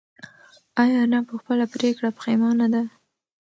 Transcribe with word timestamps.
ایا 0.81 0.97
انا 1.05 1.19
په 1.29 1.33
خپله 1.41 1.65
پرېکړه 1.73 2.09
پښېمانه 2.17 2.67
ده؟ 2.73 2.83